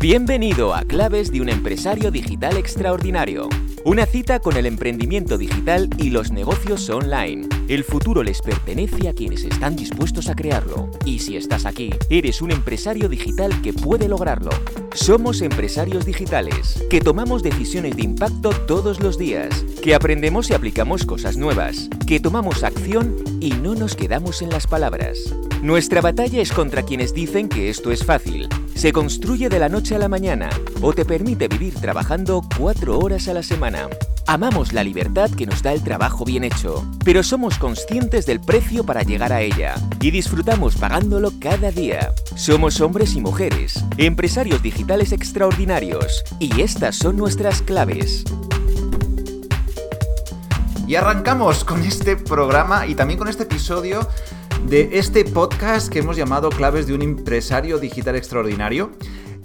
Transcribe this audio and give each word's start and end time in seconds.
Bienvenido 0.00 0.76
a 0.76 0.82
Claves 0.82 1.32
de 1.32 1.40
un 1.40 1.48
empresario 1.48 2.12
digital 2.12 2.56
extraordinario. 2.56 3.48
Una 3.84 4.06
cita 4.06 4.38
con 4.38 4.56
el 4.56 4.66
emprendimiento 4.66 5.36
digital 5.36 5.90
y 5.98 6.10
los 6.10 6.30
negocios 6.30 6.88
online. 6.88 7.48
El 7.66 7.82
futuro 7.82 8.22
les 8.22 8.40
pertenece 8.40 9.08
a 9.08 9.12
quienes 9.12 9.42
están 9.42 9.74
dispuestos 9.74 10.28
a 10.28 10.36
crearlo. 10.36 10.88
Y 11.04 11.18
si 11.18 11.36
estás 11.36 11.66
aquí, 11.66 11.90
eres 12.10 12.40
un 12.42 12.52
empresario 12.52 13.08
digital 13.08 13.60
que 13.60 13.72
puede 13.72 14.06
lograrlo. 14.08 14.50
Somos 15.00 15.42
empresarios 15.42 16.04
digitales, 16.04 16.84
que 16.90 17.00
tomamos 17.00 17.44
decisiones 17.44 17.96
de 17.96 18.02
impacto 18.02 18.50
todos 18.50 19.00
los 19.00 19.16
días, 19.16 19.64
que 19.80 19.94
aprendemos 19.94 20.50
y 20.50 20.54
aplicamos 20.54 21.06
cosas 21.06 21.36
nuevas, 21.36 21.88
que 22.06 22.18
tomamos 22.18 22.64
acción 22.64 23.14
y 23.40 23.52
no 23.52 23.76
nos 23.76 23.94
quedamos 23.94 24.42
en 24.42 24.50
las 24.50 24.66
palabras. 24.66 25.18
Nuestra 25.62 26.00
batalla 26.00 26.42
es 26.42 26.52
contra 26.52 26.82
quienes 26.82 27.14
dicen 27.14 27.48
que 27.48 27.70
esto 27.70 27.92
es 27.92 28.04
fácil. 28.04 28.48
Se 28.74 28.92
construye 28.92 29.48
de 29.48 29.58
la 29.60 29.68
noche 29.68 29.94
a 29.94 29.98
la 29.98 30.08
mañana 30.08 30.50
o 30.82 30.92
te 30.92 31.04
permite 31.04 31.48
vivir 31.48 31.74
trabajando 31.74 32.42
cuatro 32.58 32.98
horas 32.98 33.28
a 33.28 33.34
la 33.34 33.42
semana. 33.42 33.88
Amamos 34.26 34.74
la 34.74 34.84
libertad 34.84 35.30
que 35.30 35.46
nos 35.46 35.62
da 35.62 35.72
el 35.72 35.82
trabajo 35.82 36.24
bien 36.26 36.44
hecho, 36.44 36.84
pero 37.02 37.22
somos 37.22 37.58
conscientes 37.58 38.26
del 38.26 38.40
precio 38.40 38.84
para 38.84 39.02
llegar 39.02 39.32
a 39.32 39.40
ella 39.40 39.74
y 40.02 40.10
disfrutamos 40.10 40.76
pagándolo 40.76 41.32
cada 41.40 41.70
día. 41.70 42.12
Somos 42.36 42.82
hombres 42.82 43.16
y 43.16 43.22
mujeres, 43.22 43.82
empresarios 43.96 44.62
digitales 44.62 44.87
extraordinarios, 44.88 46.24
y 46.40 46.62
estas 46.62 46.96
son 46.96 47.18
nuestras 47.18 47.60
claves. 47.60 48.24
Y 50.86 50.94
arrancamos 50.94 51.62
con 51.62 51.82
este 51.82 52.16
programa 52.16 52.86
y 52.86 52.94
también 52.94 53.18
con 53.18 53.28
este 53.28 53.42
episodio 53.42 54.08
de 54.66 54.98
este 54.98 55.26
podcast 55.26 55.92
que 55.92 55.98
hemos 55.98 56.16
llamado 56.16 56.48
Claves 56.48 56.86
de 56.86 56.94
un 56.94 57.02
empresario 57.02 57.78
digital 57.78 58.16
extraordinario, 58.16 58.92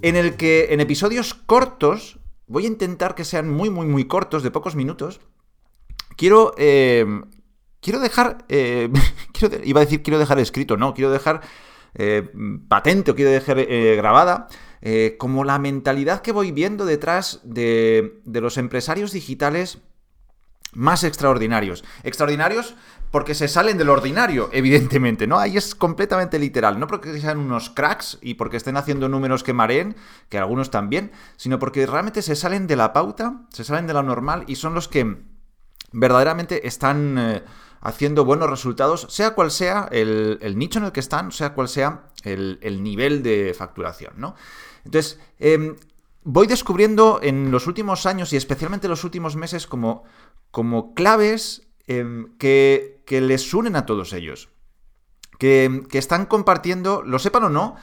en 0.02 0.16
el 0.16 0.38
que 0.38 0.68
en 0.72 0.80
episodios 0.80 1.34
cortos, 1.34 2.20
voy 2.48 2.64
a 2.64 2.68
intentar 2.68 3.14
que 3.14 3.26
sean 3.26 3.50
muy, 3.50 3.70
muy, 3.70 3.86
muy 3.86 4.06
cortos, 4.06 4.44
de 4.44 4.52
pocos 4.52 4.76
minutos, 4.76 5.20
quiero... 6.16 6.56
Eh, 6.58 7.06
quiero 7.82 8.00
dejar... 8.00 8.46
Eh, 8.48 8.90
iba 9.66 9.82
a 9.82 9.84
decir 9.84 10.04
quiero 10.04 10.20
dejar 10.20 10.40
escrito, 10.40 10.78
no, 10.78 10.94
quiero 10.94 11.12
dejar 11.12 11.42
eh, 11.96 12.30
patente 12.70 13.12
o 13.12 13.16
quiero 13.16 13.30
dejar 13.30 13.62
grabada 13.98 14.48
como 15.18 15.44
la 15.44 15.60
mentalidad 15.60 16.22
que 16.22 16.32
voy 16.32 16.52
viendo 16.52 16.86
detrás 16.86 17.40
de, 17.44 18.22
de 18.26 18.42
los 18.42 18.58
empresarios 18.58 19.12
digitales 19.12 19.80
más 20.74 21.04
extraordinarios. 21.04 21.84
Extraordinarios 22.04 22.76
porque 23.14 23.36
se 23.36 23.48
salen 23.48 23.78
del 23.78 23.90
ordinario, 23.90 24.50
evidentemente, 24.52 25.28
¿no? 25.28 25.38
Ahí 25.38 25.56
es 25.56 25.76
completamente 25.76 26.40
literal, 26.40 26.80
no 26.80 26.88
porque 26.88 27.20
sean 27.20 27.38
unos 27.38 27.70
cracks 27.70 28.18
y 28.22 28.34
porque 28.34 28.58
estén 28.58 28.76
haciendo 28.76 29.08
números 29.08 29.44
que 29.44 29.54
mareen, 29.54 29.96
que 30.30 30.40
algunos 30.40 30.72
también, 30.72 31.12
sino 31.38 31.60
porque 31.60 31.86
realmente 31.86 32.24
se 32.24 32.36
salen 32.36 32.66
de 32.66 32.76
la 32.76 32.92
pauta, 32.92 33.44
se 33.50 33.64
salen 33.64 33.86
de 33.86 33.94
la 33.94 34.02
normal 34.02 34.46
y 34.48 34.56
son 34.56 34.74
los 34.74 34.88
que 34.88 35.18
verdaderamente 35.92 36.68
están 36.68 37.18
eh, 37.20 37.44
haciendo 37.84 38.24
buenos 38.24 38.50
resultados, 38.50 39.08
sea 39.10 39.36
cual 39.36 39.52
sea 39.52 39.90
el, 39.92 40.40
nicho 40.56 40.80
en 40.80 40.86
el 40.86 40.92
que 40.94 41.02
están, 41.02 41.32
sea 41.34 41.54
cual 41.54 41.68
sea 41.68 42.08
el, 42.24 42.82
nivel 42.82 43.22
de 43.22 43.54
facturación, 43.54 44.14
¿no? 44.16 44.36
Entonces, 44.86 45.20
em, 45.38 45.76
voy 46.24 46.48
descubriendo 46.48 47.20
en 47.22 47.52
los 47.52 47.68
últimos 47.68 48.06
años 48.06 48.32
y 48.32 48.38
especialmente 48.38 48.88
en 48.88 48.92
los 48.92 49.04
últimos 49.04 49.36
meses 49.36 49.68
como, 49.68 50.06
como 50.50 50.94
claves 50.94 51.68
em, 51.86 52.38
que, 52.38 53.04
les 53.10 53.54
unen 53.54 53.76
a 53.76 53.86
todos 53.86 54.14
ellos. 54.14 54.50
Que, 55.38 55.86
están 55.92 56.26
compartiendo, 56.26 57.04
lo 57.04 57.20
sepan 57.20 57.44
o 57.44 57.50
no, 57.50 57.76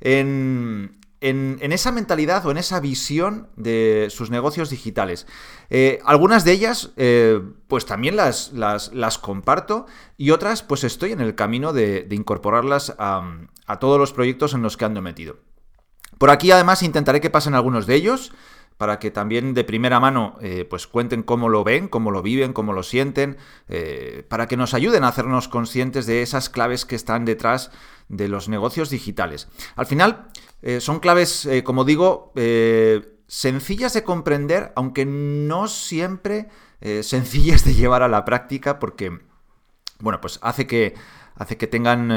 en, 0.00 1.00
en, 1.20 1.58
esa 1.72 1.92
mentalidad 1.92 2.44
o 2.46 2.50
en 2.50 2.56
esa 2.56 2.80
visión 2.80 3.48
de 3.56 4.08
sus 4.10 4.30
negocios 4.30 4.70
digitales. 4.70 5.26
Eh, 5.70 6.00
algunas 6.04 6.44
de 6.44 6.52
ellas, 6.52 6.90
eh, 6.96 7.40
pues 7.68 7.86
también 7.86 8.16
las, 8.16 8.52
las, 8.52 9.18
comparto 9.18 9.86
y 10.16 10.30
otras, 10.30 10.62
pues 10.62 10.84
estoy 10.84 11.12
en 11.12 11.20
el 11.20 11.34
camino 11.34 11.72
de, 11.72 12.06
incorporarlas 12.10 12.94
a, 12.98 13.38
a 13.66 13.78
todos 13.78 13.98
los 13.98 14.12
proyectos 14.12 14.54
en 14.54 14.62
los 14.62 14.76
que 14.76 14.84
ando 14.84 15.02
metido. 15.02 15.38
Por 16.18 16.30
aquí 16.30 16.50
además 16.50 16.82
intentaré 16.82 17.20
que 17.20 17.30
pasen 17.30 17.54
algunos 17.54 17.86
de 17.86 17.94
ellos 17.94 18.32
para 18.76 18.98
que 18.98 19.10
también 19.10 19.54
de 19.54 19.64
primera 19.64 20.00
mano 20.00 20.36
eh, 20.40 20.66
pues 20.68 20.86
cuenten 20.86 21.22
cómo 21.22 21.48
lo 21.48 21.64
ven, 21.64 21.88
cómo 21.88 22.10
lo 22.10 22.22
viven, 22.22 22.52
cómo 22.52 22.72
lo 22.72 22.82
sienten, 22.82 23.38
eh, 23.68 24.24
para 24.28 24.46
que 24.46 24.56
nos 24.56 24.74
ayuden 24.74 25.04
a 25.04 25.08
hacernos 25.08 25.48
conscientes 25.48 26.06
de 26.06 26.22
esas 26.22 26.50
claves 26.50 26.84
que 26.84 26.96
están 26.96 27.24
detrás 27.24 27.70
de 28.08 28.28
los 28.28 28.48
negocios 28.48 28.90
digitales. 28.90 29.48
Al 29.76 29.86
final, 29.86 30.28
eh, 30.62 30.80
son 30.80 31.00
claves, 31.00 31.48
como 31.64 31.84
digo, 31.84 32.32
sencillas 33.26 33.94
de 33.94 34.04
comprender, 34.04 34.72
aunque 34.76 35.04
no 35.06 35.68
siempre 35.68 36.48
sencillas 37.02 37.64
de 37.64 37.74
llevar 37.74 38.02
a 38.02 38.08
la 38.08 38.24
práctica, 38.24 38.78
porque, 38.78 39.18
bueno, 39.98 40.20
pues 40.20 40.38
hace 40.42 40.66
que, 40.66 40.94
hace 41.34 41.56
que 41.56 41.66
tengan 41.66 42.10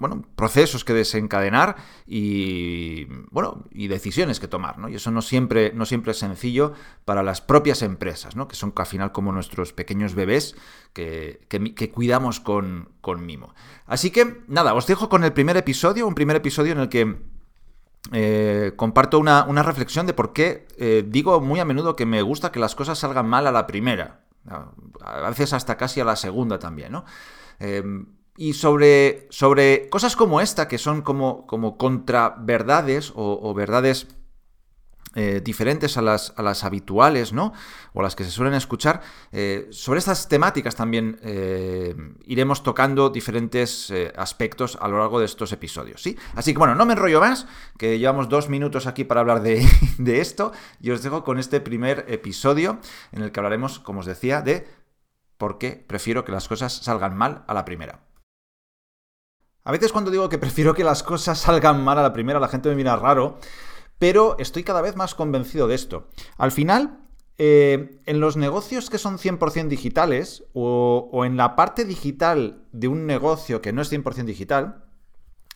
bueno, 0.00 0.24
procesos 0.34 0.82
que 0.82 0.94
desencadenar 0.94 1.76
y, 2.06 3.04
bueno, 3.30 3.64
y 3.70 3.88
decisiones 3.88 4.40
que 4.40 4.48
tomar, 4.48 4.78
¿no? 4.78 4.88
Y 4.88 4.94
eso 4.94 5.10
no 5.10 5.20
siempre, 5.20 5.72
no 5.74 5.84
siempre 5.84 6.12
es 6.12 6.18
sencillo 6.18 6.72
para 7.04 7.22
las 7.22 7.42
propias 7.42 7.82
empresas, 7.82 8.34
¿no? 8.34 8.48
Que 8.48 8.56
son 8.56 8.72
al 8.74 8.86
final 8.86 9.12
como 9.12 9.30
nuestros 9.30 9.74
pequeños 9.74 10.14
bebés 10.14 10.56
que, 10.94 11.46
cuidamos 11.94 12.40
con, 12.40 12.88
mimo. 13.18 13.54
Así 13.86 14.10
que, 14.10 14.42
nada, 14.48 14.72
os 14.72 14.86
dejo 14.86 15.10
con 15.10 15.22
el 15.22 15.34
primer 15.34 15.58
episodio, 15.58 16.08
un 16.08 16.14
primer 16.14 16.36
episodio 16.36 16.72
en 16.72 16.80
el 16.80 16.88
que 16.88 17.18
eh, 18.12 18.72
comparto 18.76 19.18
una, 19.18 19.62
reflexión 19.62 20.06
de 20.06 20.14
por 20.14 20.32
qué 20.32 20.66
eh, 20.78 21.04
digo 21.06 21.42
muy 21.42 21.60
a 21.60 21.66
menudo 21.66 21.94
que 21.94 22.06
me 22.06 22.22
gusta 22.22 22.50
que 22.50 22.58
las 22.58 22.74
cosas 22.74 22.98
salgan 22.98 23.28
mal 23.28 23.46
a 23.46 23.52
la 23.52 23.66
primera. 23.66 24.22
A 25.04 25.28
veces 25.28 25.52
hasta 25.52 25.76
casi 25.76 26.00
a 26.00 26.04
la 26.04 26.16
segunda 26.16 26.58
también, 26.58 26.92
¿no? 26.92 27.04
Eh, 27.58 27.82
y 28.40 28.54
sobre, 28.54 29.26
sobre 29.28 29.90
cosas 29.90 30.16
como 30.16 30.40
esta, 30.40 30.66
que 30.66 30.78
son 30.78 31.02
como, 31.02 31.46
como 31.46 31.76
contraverdades 31.76 33.12
o, 33.14 33.52
verdades 33.52 34.06
eh, 35.14 35.42
diferentes 35.44 35.98
a 35.98 36.00
las, 36.00 36.32
a 36.36 36.42
las, 36.42 36.64
habituales, 36.64 37.34
¿no? 37.34 37.52
O 37.92 38.00
las 38.00 38.16
que 38.16 38.24
se 38.24 38.30
suelen 38.30 38.54
escuchar. 38.54 39.02
Eh, 39.30 39.68
sobre 39.72 39.98
estas 39.98 40.26
temáticas 40.26 40.74
también 40.74 41.20
eh, 41.22 41.94
iremos 42.24 42.62
tocando 42.62 43.10
diferentes 43.10 43.92
aspectos 44.16 44.78
a 44.80 44.88
lo 44.88 45.00
largo 45.00 45.20
de 45.20 45.26
estos 45.26 45.52
episodios, 45.52 46.02
¿sí? 46.02 46.16
Así 46.34 46.54
que 46.54 46.58
bueno, 46.58 46.74
no 46.74 46.86
me 46.86 46.94
enrollo 46.94 47.20
más, 47.20 47.46
que 47.76 47.98
llevamos 47.98 48.30
dos 48.30 48.48
minutos 48.48 48.86
aquí 48.86 49.04
para 49.04 49.20
hablar 49.20 49.42
de, 49.42 49.68
de 49.98 50.22
esto, 50.22 50.52
y 50.80 50.92
os 50.92 51.02
dejo 51.02 51.24
con 51.24 51.38
este 51.38 51.60
primer 51.60 52.06
episodio 52.08 52.78
en 53.12 53.20
el 53.20 53.32
que 53.32 53.40
hablaremos, 53.40 53.80
como 53.80 54.00
os 54.00 54.06
decía, 54.06 54.40
de 54.40 54.66
por 55.36 55.58
qué 55.58 55.72
prefiero 55.72 56.24
que 56.24 56.32
las 56.32 56.48
cosas 56.48 56.72
salgan 56.72 57.14
mal 57.14 57.44
a 57.46 57.52
la 57.52 57.66
primera. 57.66 58.09
A 59.64 59.72
veces 59.72 59.92
cuando 59.92 60.10
digo 60.10 60.28
que 60.28 60.38
prefiero 60.38 60.74
que 60.74 60.84
las 60.84 61.02
cosas 61.02 61.38
salgan 61.38 61.84
mal 61.84 61.98
a 61.98 62.02
la 62.02 62.12
primera, 62.12 62.40
la 62.40 62.48
gente 62.48 62.68
me 62.68 62.76
mira 62.76 62.96
raro, 62.96 63.38
pero 63.98 64.36
estoy 64.38 64.64
cada 64.64 64.80
vez 64.80 64.96
más 64.96 65.14
convencido 65.14 65.68
de 65.68 65.74
esto. 65.74 66.08
Al 66.38 66.52
final, 66.52 67.00
eh, 67.36 68.00
en 68.06 68.20
los 68.20 68.36
negocios 68.36 68.88
que 68.88 68.98
son 68.98 69.18
100% 69.18 69.68
digitales 69.68 70.44
o, 70.54 71.22
en 71.24 71.36
la 71.36 71.56
parte 71.56 71.84
digital 71.84 72.64
de 72.72 72.88
un 72.88 73.06
negocio 73.06 73.60
que 73.60 73.72
no 73.72 73.82
es 73.82 73.92
100% 73.92 74.24
digital, 74.24 74.84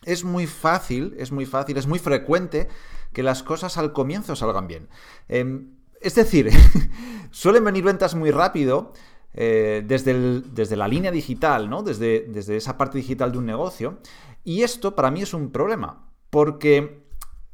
es 0.03 0.23
muy 0.23 0.45
fácil, 0.45 1.15
es 1.17 1.31
muy 1.31 1.47
fácil, 1.47 1.77
es 1.77 1.87
muy 1.87 1.97
frecuente 1.97 2.67
que 3.13 3.23
las 3.23 3.41
cosas 3.41 3.77
al 3.77 3.93
comienzo 3.93 4.35
salgan 4.35 4.67
bien. 4.67 4.89
Em, 5.27 5.75
es 6.01 6.13
decir, 6.13 6.51
suelen 7.31 7.63
venir 7.63 7.83
ventas 7.83 8.13
muy 8.13 8.29
rápido, 8.29 8.93
eh, 9.37 9.83
desde, 9.85 10.75
la 10.77 10.87
línea 10.87 11.11
digital. 11.11 11.69
Desde, 11.83 12.55
esa 12.55 12.77
parte 12.77 12.97
digital 12.97 13.31
de 13.33 13.37
un 13.37 13.45
negocio. 13.45 13.99
Y 14.43 14.63
esto 14.63 14.95
para 14.95 15.11
mí 15.11 15.21
es 15.21 15.33
un 15.33 15.51
problema, 15.51 16.09
porque 16.29 17.03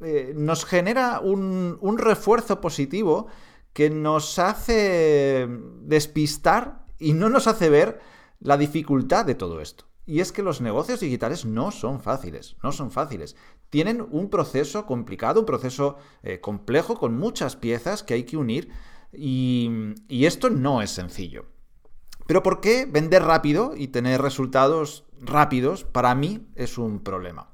eh, 0.01 0.33
nos 0.35 0.65
genera 0.65 1.19
un, 1.19 1.97
refuerzo 1.97 2.61
positivo 2.61 3.27
que 3.73 3.89
nos 3.89 4.37
hace 4.39 5.47
despistar 5.81 6.85
y 6.99 7.13
no 7.13 7.29
nos 7.29 7.47
hace 7.47 7.69
ver 7.69 7.99
la 8.39 8.57
dificultad 8.57 9.25
de 9.25 9.35
todo 9.35 9.61
esto. 9.61 9.85
Y 10.05 10.19
es 10.19 10.31
que 10.31 10.43
los 10.43 10.59
negocios 10.61 10.99
digitales 10.99 11.45
no 11.45 11.71
son 11.71 12.01
fáciles, 12.01 12.57
no 12.61 12.71
son 12.73 12.91
fáciles. 12.91 13.37
Tienen 13.69 14.05
un 14.11 14.29
proceso 14.29 14.85
complicado, 14.85 15.39
un 15.39 15.45
proceso 15.45 15.95
eh, 16.23 16.41
complejo 16.41 16.95
con 16.95 17.17
muchas 17.17 17.55
piezas 17.55 18.03
que 18.03 18.15
hay 18.15 18.23
que 18.23 18.37
unir 18.37 18.69
y 19.13 19.95
esto 20.09 20.49
no 20.49 20.81
es 20.81 20.91
sencillo. 20.91 21.50
Pero 22.27 22.43
¿por 22.43 22.61
qué 22.61 22.85
vender 22.85 23.23
rápido 23.23 23.73
y 23.75 23.89
tener 23.89 24.21
resultados 24.21 25.05
rápidos 25.19 25.83
para 25.83 26.15
mí 26.15 26.47
es 26.55 26.77
un 26.77 26.99
problema? 26.99 27.49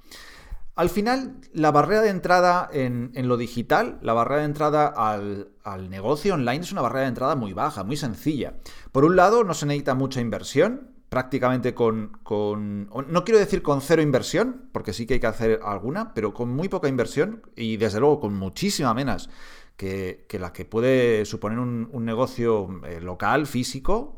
Al 0.78 0.92
final, 0.92 1.38
la 1.54 1.72
barrera 1.72 2.02
de 2.02 2.10
entrada 2.10 2.70
en, 2.72 3.12
lo 3.28 3.36
digital, 3.36 3.98
la 4.04 4.14
barrera 4.14 4.42
de 4.42 4.46
entrada 4.46 4.86
al, 4.86 5.90
negocio 5.90 6.36
online 6.36 6.64
es 6.64 6.72
una 6.72 6.84
barrera 6.84 7.02
de 7.02 7.08
entrada 7.08 7.36
muy 7.36 7.54
baja, 7.54 7.84
muy 7.84 7.98
sencilla. 7.98 8.54
Por 8.92 9.04
un 9.04 9.16
lado, 9.16 9.44
no 9.44 9.56
se 9.56 9.66
necesita 9.66 9.96
mucha 9.96 10.22
inversión 10.22 10.92
prácticamente 11.10 11.74
con, 11.74 12.20
no 12.28 13.24
quiero 13.24 13.40
decir 13.40 13.64
con 13.64 13.82
cero 13.82 14.04
inversión, 14.04 14.70
porque 14.72 14.94
sí 14.94 15.08
que 15.08 15.16
hay 15.16 15.20
que 15.20 15.28
hacer 15.28 15.62
alguna, 15.64 16.14
pero 16.14 16.34
con 16.34 16.50
muy 16.50 16.70
poca 16.70 16.88
inversión 16.88 17.42
y 17.56 17.78
desde 17.78 18.00
luego 18.00 18.20
con 18.20 18.36
muchísima 18.36 18.94
menos 18.94 19.32
que, 19.78 20.28
la 20.40 20.54
que 20.54 20.66
puede 20.66 21.26
suponer 21.26 21.58
un, 21.58 22.06
negocio 22.06 22.82
eh, 22.86 23.00
local, 23.02 23.48
físico, 23.48 24.18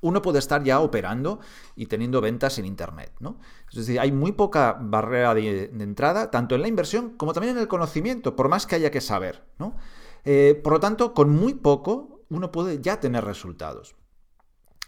uno 0.00 0.22
puede 0.22 0.38
estar 0.38 0.62
ya 0.62 0.80
operando 0.80 1.40
y 1.74 1.86
teniendo 1.86 2.20
ventas 2.20 2.58
en 2.58 2.66
Internet. 2.66 3.12
¿no? 3.20 3.38
Es 3.70 3.76
decir, 3.76 4.00
hay 4.00 4.12
muy 4.12 4.32
poca 4.32 4.76
barrera 4.80 5.34
de, 5.34 5.64
entrada, 5.78 6.30
tanto 6.30 6.54
en 6.54 6.62
la 6.62 6.68
inversión 6.68 7.10
como 7.16 7.32
también 7.32 7.56
en 7.56 7.62
el 7.62 7.68
conocimiento, 7.68 8.36
por 8.36 8.48
más 8.48 8.66
que 8.66 8.76
haya 8.76 8.90
que 8.90 9.00
saber. 9.00 9.44
Eh, 10.24 10.60
por 10.62 10.74
lo 10.74 10.80
tanto, 10.80 11.14
con 11.14 11.30
muy 11.30 11.54
poco 11.54 12.24
uno 12.28 12.50
puede 12.50 12.80
ya 12.80 13.00
tener 13.00 13.24
resultados. 13.24 13.94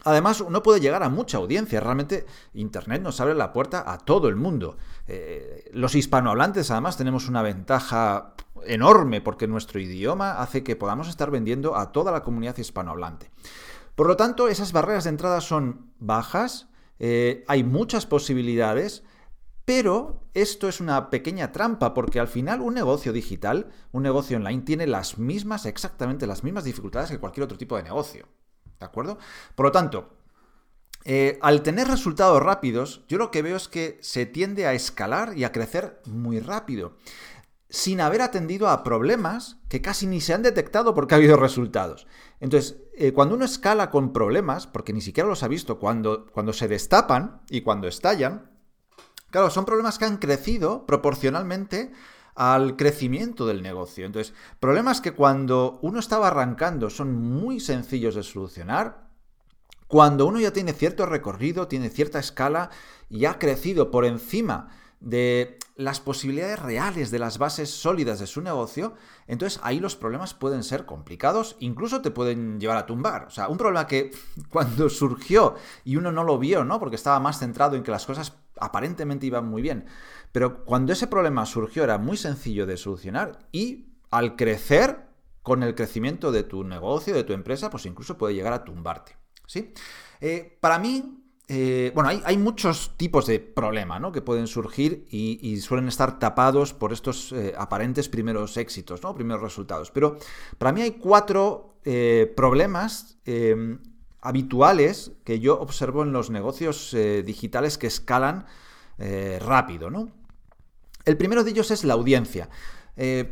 Además, 0.04 0.40
uno 0.40 0.62
puede 0.62 0.80
llegar 0.80 1.02
a 1.02 1.08
mucha 1.08 1.38
audiencia. 1.38 1.80
Realmente, 1.80 2.24
Internet 2.54 3.02
nos 3.02 3.20
abre 3.20 3.34
la 3.34 3.52
puerta 3.52 3.90
a 3.90 3.98
todo 3.98 4.28
el 4.28 4.36
mundo. 4.36 4.76
Eh, 5.08 5.70
los 5.72 5.94
hispanohablantes, 5.94 6.70
además, 6.70 6.96
tenemos 6.96 7.28
una 7.28 7.42
ventaja 7.42 8.34
enorme 8.64 9.20
porque 9.20 9.48
nuestro 9.48 9.80
idioma 9.80 10.40
hace 10.40 10.62
que 10.62 10.76
podamos 10.76 11.08
estar 11.08 11.30
vendiendo 11.30 11.76
a 11.76 11.90
toda 11.92 12.12
la 12.12 12.22
comunidad 12.22 12.56
hispanohablante. 12.56 13.30
Por 13.98 14.06
lo 14.06 14.16
tanto, 14.16 14.46
esas 14.46 14.70
barreras 14.70 15.02
de 15.02 15.10
entrada 15.10 15.40
son 15.40 15.90
bajas, 15.98 16.68
eh, 17.00 17.44
hay 17.48 17.64
muchas 17.64 18.06
posibilidades, 18.06 19.02
pero 19.64 20.22
esto 20.34 20.68
es 20.68 20.80
una 20.80 21.10
pequeña 21.10 21.50
trampa 21.50 21.94
porque 21.94 22.20
al 22.20 22.28
final 22.28 22.60
un 22.60 22.74
negocio 22.74 23.12
digital, 23.12 23.72
un 23.90 24.04
negocio 24.04 24.36
online, 24.36 24.62
tiene 24.62 24.86
las 24.86 25.18
mismas, 25.18 25.66
exactamente 25.66 26.28
las 26.28 26.44
mismas 26.44 26.62
dificultades 26.62 27.10
que 27.10 27.18
cualquier 27.18 27.42
otro 27.42 27.58
tipo 27.58 27.76
de 27.76 27.82
negocio. 27.82 28.28
¿De 28.78 28.86
acuerdo? 28.86 29.18
Por 29.56 29.66
lo 29.66 29.72
tanto, 29.72 30.10
eh, 31.04 31.36
al 31.42 31.64
tener 31.64 31.88
resultados 31.88 32.40
rápidos, 32.40 33.04
yo 33.08 33.18
lo 33.18 33.32
que 33.32 33.42
veo 33.42 33.56
es 33.56 33.66
que 33.66 33.98
se 34.00 34.26
tiende 34.26 34.68
a 34.68 34.74
escalar 34.74 35.36
y 35.36 35.42
a 35.42 35.50
crecer 35.50 36.00
muy 36.06 36.38
rápido 36.38 36.94
sin 37.70 38.00
haber 38.00 38.22
atendido 38.22 38.68
a 38.68 38.82
problemas 38.82 39.58
que 39.68 39.82
casi 39.82 40.06
ni 40.06 40.20
se 40.20 40.32
han 40.32 40.42
detectado 40.42 40.94
porque 40.94 41.14
ha 41.14 41.18
habido 41.18 41.36
resultados. 41.36 42.06
Entonces, 42.40 42.78
eh, 42.94 43.12
cuando 43.12 43.34
uno 43.34 43.44
escala 43.44 43.90
con 43.90 44.12
problemas, 44.12 44.66
porque 44.66 44.92
ni 44.92 45.02
siquiera 45.02 45.28
los 45.28 45.42
ha 45.42 45.48
visto 45.48 45.78
cuando, 45.78 46.26
cuando 46.32 46.52
se 46.52 46.68
destapan 46.68 47.42
y 47.50 47.60
cuando 47.60 47.86
estallan, 47.86 48.50
claro, 49.30 49.50
son 49.50 49.66
problemas 49.66 49.98
que 49.98 50.06
han 50.06 50.16
crecido 50.16 50.86
proporcionalmente 50.86 51.92
al 52.34 52.76
crecimiento 52.76 53.46
del 53.46 53.62
negocio. 53.62 54.06
Entonces, 54.06 54.32
problemas 54.60 55.00
que 55.00 55.12
cuando 55.12 55.78
uno 55.82 55.98
estaba 55.98 56.28
arrancando 56.28 56.88
son 56.88 57.14
muy 57.14 57.60
sencillos 57.60 58.14
de 58.14 58.22
solucionar, 58.22 59.08
cuando 59.88 60.26
uno 60.26 60.38
ya 60.38 60.52
tiene 60.52 60.72
cierto 60.72 61.04
recorrido, 61.04 61.66
tiene 61.66 61.90
cierta 61.90 62.18
escala 62.18 62.70
y 63.10 63.24
ha 63.24 63.38
crecido 63.38 63.90
por 63.90 64.04
encima 64.04 64.68
de 65.00 65.58
las 65.76 66.00
posibilidades 66.00 66.58
reales 66.58 67.10
de 67.10 67.20
las 67.20 67.38
bases 67.38 67.70
sólidas 67.70 68.18
de 68.18 68.26
su 68.26 68.40
negocio, 68.40 68.94
entonces 69.26 69.60
ahí 69.62 69.78
los 69.78 69.94
problemas 69.94 70.34
pueden 70.34 70.64
ser 70.64 70.86
complicados, 70.86 71.56
incluso 71.60 72.02
te 72.02 72.10
pueden 72.10 72.58
llevar 72.58 72.76
a 72.76 72.86
tumbar. 72.86 73.26
O 73.26 73.30
sea, 73.30 73.48
un 73.48 73.58
problema 73.58 73.86
que 73.86 74.10
cuando 74.50 74.90
surgió 74.90 75.54
y 75.84 75.96
uno 75.96 76.10
no 76.10 76.24
lo 76.24 76.38
vio, 76.38 76.64
¿no? 76.64 76.80
Porque 76.80 76.96
estaba 76.96 77.20
más 77.20 77.38
centrado 77.38 77.76
en 77.76 77.82
que 77.82 77.92
las 77.92 78.06
cosas 78.06 78.34
aparentemente 78.58 79.26
iban 79.26 79.46
muy 79.46 79.62
bien. 79.62 79.86
Pero 80.32 80.64
cuando 80.64 80.92
ese 80.92 81.06
problema 81.06 81.46
surgió 81.46 81.84
era 81.84 81.98
muy 81.98 82.16
sencillo 82.16 82.66
de 82.66 82.76
solucionar 82.76 83.38
y 83.52 83.94
al 84.10 84.36
crecer 84.36 85.06
con 85.42 85.62
el 85.62 85.74
crecimiento 85.74 86.32
de 86.32 86.42
tu 86.42 86.64
negocio, 86.64 87.14
de 87.14 87.24
tu 87.24 87.32
empresa, 87.32 87.70
pues 87.70 87.86
incluso 87.86 88.18
puede 88.18 88.34
llegar 88.34 88.52
a 88.52 88.64
tumbarte. 88.64 89.16
¿Sí? 89.46 89.72
Eh, 90.20 90.58
para 90.60 90.78
mí, 90.78 91.24
eh, 91.50 91.92
bueno, 91.94 92.10
hay, 92.24 92.36
muchos 92.36 92.92
tipos 92.98 93.24
de 93.26 93.40
problema 93.40 93.98
¿no? 93.98 94.12
que 94.12 94.20
pueden 94.20 94.46
surgir 94.46 95.06
y, 95.10 95.58
suelen 95.62 95.88
estar 95.88 96.18
tapados 96.18 96.74
por 96.74 96.92
estos 96.92 97.32
eh, 97.32 97.54
aparentes 97.56 98.10
primeros 98.10 98.58
éxitos, 98.58 99.02
¿no? 99.02 99.14
primeros 99.14 99.42
resultados. 99.42 99.90
Pero 99.90 100.18
para 100.58 100.72
mí 100.72 100.82
hay 100.82 100.92
cuatro 100.92 101.78
eh, 101.86 102.30
problemas 102.36 103.16
em, 103.24 103.78
habituales 104.20 105.12
que 105.24 105.40
yo 105.40 105.58
observo 105.58 106.02
en 106.02 106.12
los 106.12 106.28
negocios 106.28 106.94
digitales 107.24 107.78
que 107.78 107.86
escalan 107.86 108.44
rápido. 109.40 109.88
El 111.04 111.16
primero 111.16 111.44
de 111.44 111.50
ellos 111.52 111.70
es 111.70 111.84
la 111.84 111.94
audiencia. 111.94 112.50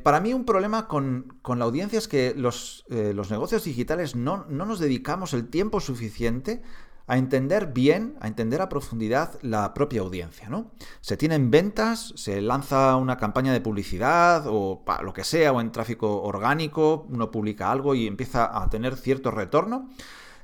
para 0.04 0.20
mí 0.20 0.32
un 0.32 0.44
problema 0.44 0.86
con, 0.86 1.40
la 1.44 1.64
audiencia 1.64 1.98
es 1.98 2.06
que 2.06 2.34
los, 2.34 2.84
negocios 2.88 3.64
digitales 3.64 4.14
no, 4.14 4.46
no, 4.48 4.64
nos 4.64 4.78
dedicamos 4.78 5.34
el 5.34 5.48
tiempo 5.48 5.80
suficiente 5.80 6.62
a 7.06 7.18
entender 7.18 7.68
bien, 7.72 8.16
a 8.20 8.26
entender 8.26 8.60
a 8.60 8.68
profundidad 8.68 9.38
la 9.42 9.74
propia 9.74 10.00
audiencia, 10.00 10.48
¿no? 10.48 10.72
Se 11.00 11.16
tienen 11.16 11.50
ventas, 11.50 12.12
se 12.16 12.40
lanza 12.40 12.96
una 12.96 13.16
campaña 13.16 13.52
de 13.52 13.60
publicidad 13.60 14.44
o 14.46 14.84
lo 15.02 15.12
que 15.12 15.24
sea, 15.24 15.52
o 15.52 15.60
en 15.60 15.70
tráfico 15.70 16.22
orgánico, 16.22 17.06
uno 17.08 17.30
publica 17.30 17.70
algo 17.70 17.94
y 17.94 18.06
empieza 18.06 18.60
a 18.60 18.68
tener 18.70 18.96
cierto 18.96 19.30
retorno. 19.30 19.88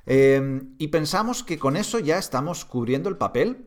Em, 0.06 0.74
y 0.78 0.88
pensamos 0.88 1.42
que 1.42 1.58
con 1.58 1.76
eso 1.76 1.98
ya 1.98 2.18
estamos 2.18 2.64
cubriendo 2.64 3.08
el 3.08 3.16
papel 3.16 3.66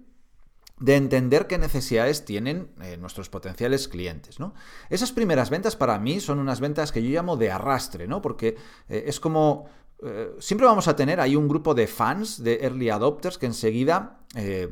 de 0.79 0.95
entender 0.97 1.47
qué 1.47 1.57
necesidades 1.57 2.25
tienen 2.25 2.69
eh, 2.81 2.97
nuestros 2.97 3.29
potenciales 3.29 3.87
clientes. 3.87 4.39
¿no? 4.39 4.53
Esas 4.89 5.11
primeras 5.11 5.49
ventas 5.49 5.75
para 5.75 5.97
mí 5.99 6.19
son 6.19 6.39
unas 6.39 6.59
ventas 6.59 6.91
que 6.91 7.01
yo 7.01 7.09
llamo 7.09 7.37
de 7.37 7.51
arrastre, 7.51 8.07
¿no? 8.07 8.21
porque 8.21 8.57
eh, 8.89 9.05
es 9.07 9.19
como 9.19 9.69
eh, 10.05 10.35
siempre 10.39 10.67
vamos 10.67 10.87
a 10.87 10.95
tener 10.95 11.19
ahí 11.19 11.35
un 11.35 11.47
grupo 11.47 11.73
de 11.73 11.87
fans, 11.87 12.43
de 12.43 12.59
early 12.61 12.89
adopters, 12.89 13.37
que 13.37 13.45
enseguida 13.45 14.19
eh, 14.35 14.69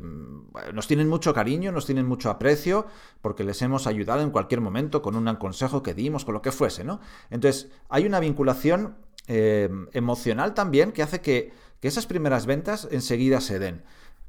nos 0.74 0.88
tienen 0.88 1.10
mucho 1.10 1.34
cariño, 1.34 1.72
nos 1.72 1.86
tienen 1.86 2.06
mucho 2.06 2.30
aprecio, 2.30 2.86
porque 3.22 3.44
les 3.44 3.62
hemos 3.62 3.88
ayudado 3.88 4.22
en 4.22 4.30
cualquier 4.30 4.62
momento 4.62 5.02
con 5.02 5.16
un 5.16 5.36
consejo 5.36 5.82
que 5.82 5.94
dimos, 5.94 6.26
con 6.26 6.34
lo 6.34 6.42
que 6.42 6.52
fuese, 6.52 6.84
¿no? 6.84 7.00
Entonces, 7.30 7.72
hay 7.90 8.06
una 8.06 8.20
vinculación 8.20 8.96
eh, 9.28 9.70
emocional 9.94 10.54
también 10.54 10.92
que 10.92 11.02
hace 11.02 11.22
que, 11.22 11.52
esas 11.82 12.06
primeras 12.06 12.46
ventas 12.46 12.88
enseguida 12.92 13.42
se 13.42 13.60
den. 13.60 13.84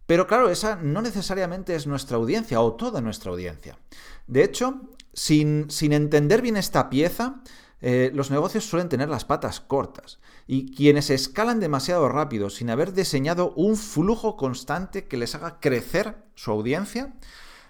Pero 0.06 0.27
claro, 0.27 0.51
esa 0.51 0.75
no 0.75 1.01
necesariamente 1.03 1.77
es 1.77 1.87
nuestra 1.87 2.17
audiencia 2.17 2.61
o 2.61 2.73
toda 2.73 3.01
nuestra 3.01 3.31
audiencia. 3.31 3.79
De 4.27 4.43
hecho, 4.43 4.81
sin, 5.12 5.71
sin 5.71 5.93
entender 5.93 6.43
bien 6.43 6.56
esta 6.56 6.91
pieza, 6.91 7.43
eh, 7.87 8.11
los 8.15 8.31
negocios 8.31 8.65
suelen 8.65 8.89
tener 8.89 9.11
las 9.11 9.27
patas 9.27 9.61
cortas 9.61 10.19
y 10.47 10.75
quienes 10.75 11.11
escalan 11.11 11.61
demasiado 11.61 12.09
rápido 12.09 12.49
sin 12.49 12.71
haber 12.71 12.95
diseñado 12.95 13.53
un 13.57 13.77
flujo 13.77 14.39
constante 14.39 15.07
que 15.07 15.19
les 15.19 15.35
haga 15.35 15.61
crecer 15.61 16.17
su 16.35 16.51
audiencia, 16.51 17.13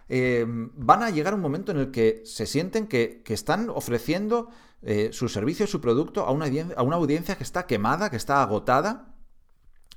eh, 0.09 0.45
van 0.47 1.03
a 1.03 1.11
llegar 1.11 1.33
a 1.33 1.37
un 1.37 1.43
momento 1.43 1.73
en 1.73 1.79
el 1.79 1.91
que 1.91 2.23
se 2.27 2.47
sienten 2.47 2.87
que, 2.87 3.25
están 3.27 3.69
ofreciendo 3.71 4.51
eh, 4.83 5.09
su 5.13 5.29
servicio, 5.29 5.67
su 5.67 5.81
producto 5.81 6.25
a 6.25 6.31
una, 6.31 6.47
a 6.77 6.85
una 6.85 6.95
audiencia 6.95 7.35
que 7.35 7.43
está 7.43 7.67
quemada, 7.67 8.09
que 8.09 8.17
está 8.17 8.41
agotada, 8.41 9.17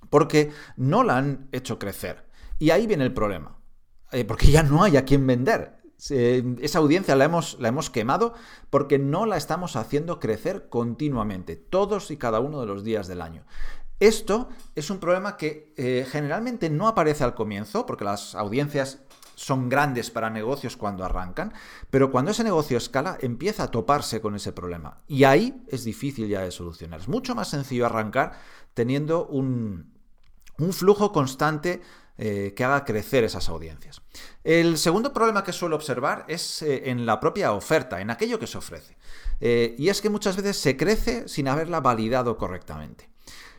porque 0.10 0.50
no 0.77 1.03
la 1.03 1.18
han 1.18 1.48
hecho 1.51 1.77
crecer. 1.77 2.25
Y 2.58 2.72
ahí 2.72 2.88
viene 2.88 3.03
el 3.03 3.13
problema. 3.13 3.60
porque 4.27 4.50
ya 4.50 4.63
no 4.63 4.82
hay 4.82 4.98
a 4.98 5.06
quien 5.06 5.27
vender 5.27 5.76
esa 5.98 6.80
audiencia 6.80 7.16
la 7.16 7.25
hemos, 7.25 7.58
la 7.60 7.70
hemos 7.70 7.89
quemado 7.89 8.34
porque 8.70 9.00
no 9.00 9.25
la 9.25 9.38
estamos 9.38 9.75
haciendo 9.75 10.20
crecer 10.20 10.70
continuamente, 10.70 11.56
todos 11.56 12.12
y 12.12 12.18
cada 12.18 12.39
uno 12.39 12.62
de 12.62 12.68
los 12.68 12.84
días 12.84 13.08
del 13.08 13.22
año. 13.22 13.44
Esto 14.00 14.50
es 14.75 14.92
un 14.92 15.00
problema 15.00 15.38
que 15.38 15.74
eh, 15.75 16.06
generalmente 16.08 16.70
no 16.70 16.88
aparece 16.88 17.24
al 17.24 17.34
comienzo, 17.34 17.88
porque 17.88 18.06
las 18.06 18.36
audiencias 18.36 19.00
son 19.34 19.70
grandes 19.70 20.12
para 20.12 20.30
negocios 20.30 20.77
cuando 20.77 21.04
arrancan, 21.04 21.54
pero 21.89 22.12
cuando 22.12 22.32
ese 22.32 22.44
negocio 22.44 22.77
escala 22.77 23.18
empieza 23.22 23.63
a 23.63 23.72
toparse 23.72 24.22
con 24.22 24.36
ese 24.36 24.51
problema. 24.51 24.98
Y 25.08 25.24
ahí 25.24 25.63
es 25.68 25.84
difícil 25.84 26.27
ya 26.27 26.42
de 26.42 26.51
solucionar. 26.51 27.00
Es 27.00 27.08
mucho 27.08 27.34
más 27.34 27.50
sencillo 27.50 27.88
arrancar 27.88 28.34
teniendo 28.75 29.25
un, 29.25 29.92
un 30.60 30.74
flujo 30.74 31.12
constante 31.12 31.82
eh, 32.19 32.55
que 32.55 32.63
haga 32.63 32.83
crecer 32.83 33.24
esas 33.24 33.47
audiencias. 33.47 34.01
El 34.43 34.79
segundo 34.79 35.13
problema 35.13 35.43
que 35.43 35.53
suelo 35.53 35.75
observar 35.75 36.25
es 36.27 36.63
eh, 36.63 36.89
en 36.89 37.05
la 37.05 37.19
propia 37.19 37.53
oferta, 37.53 38.01
en 38.01 38.09
aquello 38.09 38.39
que 38.39 38.47
se 38.47 38.57
ofrece. 38.57 38.97
Eh, 39.39 39.75
y 39.77 39.89
es 39.89 40.01
que 40.01 40.09
muchas 40.09 40.36
veces 40.36 40.57
se 40.57 40.75
crece 40.75 41.27
sin 41.27 41.47
haberla 41.47 41.79
validado 41.79 42.36
correctamente. 42.36 43.07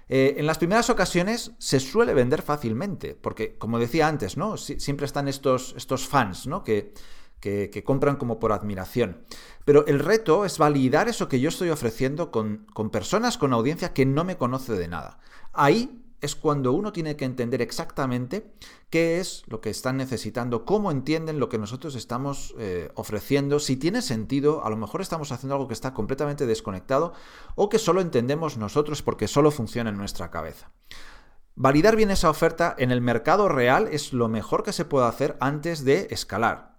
en 0.09 0.47
las 0.47 0.59
primeras 0.59 0.91
ocasiones 0.91 1.53
se 1.59 1.79
suele 1.79 2.15
vender 2.15 2.43
fácilmente, 2.43 3.15
porque 3.15 3.57
como 3.59 3.79
decía 3.79 4.09
antes, 4.09 4.37
¿no? 4.37 4.57
siempre 4.57 5.07
están 5.07 5.29
estos, 5.29 5.77
fans 6.09 6.49
que, 6.65 7.83
compran 7.85 8.17
como 8.17 8.41
por 8.41 8.51
admiración. 8.51 9.23
Pero 9.65 9.87
el 9.87 10.01
reto 10.01 10.45
es 10.45 10.59
validar 10.59 11.09
eso 11.09 11.29
que 11.29 11.39
yo 11.39 11.51
estoy 11.51 11.71
ofreciendo 11.71 12.33
con, 12.33 12.67
con 12.75 12.91
personas, 12.91 13.39
con 13.39 13.53
audiencia 13.53 13.93
que 13.93 14.05
no 14.05 14.25
me 14.25 14.37
conoce 14.37 14.73
de 14.73 14.89
nada. 14.89 15.21
Ahí 15.53 16.08
es 16.21 16.35
cuando 16.35 16.73
uno 16.73 16.93
tiene 16.93 17.17
que 17.17 17.25
entender 17.25 17.63
exactamente 17.63 18.53
qué 18.91 19.21
es 19.21 19.45
lo 19.47 19.61
que 19.61 19.71
están 19.71 19.97
necesitando, 19.97 20.65
cómo 20.65 20.91
entienden 20.91 21.39
lo 21.39 21.49
que 21.49 21.59
nosotros 21.59 21.95
estamos 21.95 22.55
eh, 22.59 22.91
ofreciendo, 22.95 23.61
si 23.61 23.77
tiene 23.77 24.03
sentido, 24.03 24.65
a 24.65 24.71
lo 24.71 24.77
mejor 24.77 25.01
estamos 25.01 25.31
haciendo 25.31 25.55
algo 25.55 25.69
que 25.69 25.75
está 25.75 25.95
completamente 25.95 26.47
desconectado 26.47 27.13
o 27.55 27.69
que 27.69 27.79
solo 27.79 28.01
entendemos 28.01 28.57
nosotros 28.57 29.03
porque 29.03 29.29
solo 29.29 29.51
funciona 29.51 29.91
en 29.91 29.97
nuestra 29.97 30.31
cabeza. 30.31 30.71
Validar 31.55 31.97
bien 31.97 32.11
esa 32.11 32.31
oferta 32.31 32.75
en 32.79 32.91
el 32.91 33.01
mercado 33.01 33.49
real 33.49 33.89
es 33.91 34.13
lo 34.13 34.29
mejor 34.29 34.63
que 34.63 34.73
se 34.73 34.85
puede 34.85 35.07
hacer 35.07 35.37
antes 35.41 35.85
de 35.85 36.07
escalar. 36.11 36.79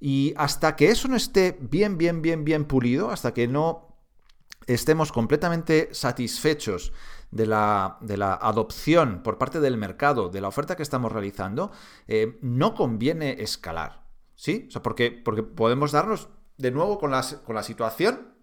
Y 0.00 0.34
hasta 0.36 0.76
que 0.76 0.90
eso 0.90 1.08
no 1.08 1.16
esté 1.16 1.58
bien, 1.60 1.98
bien, 1.98 2.22
bien, 2.22 2.44
bien 2.44 2.66
pulido, 2.66 3.10
hasta 3.10 3.34
que 3.34 3.48
no 3.48 3.96
estemos 4.66 5.12
completamente 5.12 5.88
satisfechos 5.92 6.92
de 7.30 7.46
la, 7.46 7.98
de 8.00 8.16
la 8.16 8.34
adopción 8.34 9.22
por 9.22 9.38
parte 9.38 9.60
del 9.60 9.76
mercado 9.76 10.28
de 10.28 10.40
la 10.40 10.48
oferta 10.48 10.76
que 10.76 10.82
estamos 10.82 11.12
realizando, 11.12 11.70
eh, 12.06 12.38
no 12.42 12.74
conviene 12.74 13.42
escalar. 13.42 14.06
¿Sí? 14.34 14.66
O 14.68 14.70
sea, 14.70 14.82
porque, 14.82 15.10
porque 15.10 15.42
podemos 15.42 15.90
darnos 15.90 16.28
de 16.58 16.70
nuevo 16.70 16.98
con, 16.98 17.12
con 17.44 17.54
la 17.56 17.62
situación 17.62 18.34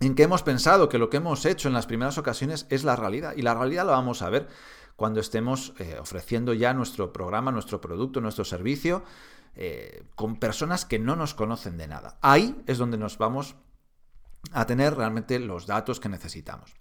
en 0.00 0.14
que 0.14 0.22
hemos 0.22 0.42
pensado 0.42 0.88
que 0.88 0.98
lo 0.98 1.10
que 1.10 1.18
hemos 1.18 1.44
hecho 1.44 1.68
en 1.68 1.74
las 1.74 1.86
primeras 1.86 2.16
ocasiones 2.16 2.66
es 2.70 2.84
la 2.84 2.96
realidad. 2.96 3.34
Y 3.36 3.42
la 3.42 3.54
realidad 3.54 3.84
la 3.84 3.92
vamos 3.92 4.22
a 4.22 4.30
ver 4.30 4.48
cuando 4.96 5.20
estemos 5.20 5.74
eh, 5.78 5.98
ofreciendo 6.00 6.54
ya 6.54 6.74
nuestro 6.74 7.12
programa, 7.12 7.52
nuestro 7.52 7.80
producto, 7.80 8.20
nuestro 8.20 8.44
servicio 8.44 9.02
eh, 9.56 10.04
con 10.14 10.36
personas 10.36 10.84
que 10.84 10.98
no 10.98 11.16
nos 11.16 11.34
conocen 11.34 11.76
de 11.76 11.86
nada. 11.86 12.18
Ahí 12.22 12.62
es 12.66 12.78
donde 12.78 12.96
nos 12.96 13.18
vamos 13.18 13.56
a 14.52 14.66
tener 14.66 14.94
realmente 14.94 15.38
los 15.38 15.66
datos 15.66 16.00
que 16.00 16.08
necesitamos. 16.08 16.74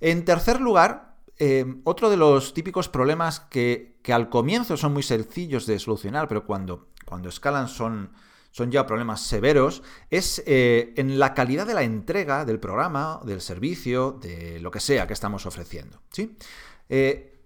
En 0.00 0.24
tercer 0.24 0.60
lugar, 0.60 1.16
eh, 1.38 1.64
otro 1.84 2.10
de 2.10 2.16
los 2.16 2.54
típicos 2.54 2.88
problemas 2.88 3.40
que, 3.40 3.98
que, 4.02 4.12
al 4.12 4.28
comienzo 4.28 4.76
son 4.76 4.92
muy 4.92 5.02
sencillos 5.02 5.66
de 5.66 5.78
solucionar, 5.78 6.28
pero 6.28 6.46
cuando, 6.46 6.88
cuando 7.04 7.28
escalan 7.28 7.68
son, 7.68 8.12
son 8.50 8.70
ya 8.70 8.86
problemas 8.86 9.22
severos, 9.22 9.82
es 10.10 10.42
en 10.46 11.18
la 11.18 11.34
calidad 11.34 11.66
de 11.66 11.74
la 11.74 11.82
entrega 11.82 12.44
del 12.44 12.60
programa, 12.60 13.20
del 13.24 13.40
servicio, 13.40 14.12
de 14.12 14.60
lo 14.60 14.70
que 14.70 14.80
sea 14.80 15.06
que 15.06 15.12
estamos 15.12 15.46
ofreciendo. 15.46 16.00
¿sí? 16.10 16.36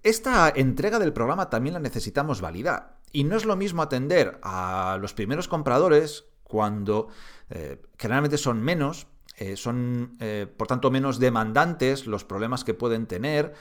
esta 0.03 0.53
entrega 0.55 0.99
del 0.99 1.13
programa 1.13 1.51
también 1.51 1.75
la 1.75 1.81
necesitamos 1.81 2.41
validar. 2.41 2.99
Y 3.13 3.25
no 3.25 3.37
es 3.37 3.45
lo 3.45 3.57
mismo 3.57 3.83
atender 3.83 4.39
a 4.43 4.99
los 5.01 5.15
primeros 5.15 5.49
compradores 5.49 6.25
cuando 6.43 7.09
eh, 7.51 7.81
generalmente 7.99 8.39
son 8.39 8.63
menos, 8.63 9.07
eh, 9.38 9.57
son 9.57 10.16
eh, 10.21 10.47
por 10.57 10.66
tanto 10.66 10.90
menos 10.90 11.18
demandantes 11.18 12.07
los 12.07 12.25
problemas 12.25 12.64
que 12.64 12.75
pueden 12.75 13.07
tener. 13.07 13.54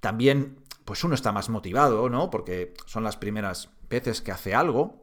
también, 0.00 0.56
pues 0.84 1.04
uno 1.04 1.14
está 1.14 1.30
más 1.30 1.48
motivado, 1.48 2.08
¿no? 2.08 2.30
Porque 2.30 2.74
son 2.86 3.04
las 3.04 3.16
primeras 3.16 3.70
veces 3.88 4.22
que 4.22 4.32
hace 4.32 4.54
algo. 4.54 5.00